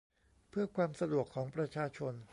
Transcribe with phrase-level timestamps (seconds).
[0.49, 2.13] เพื่อความสะดวกของประชาชน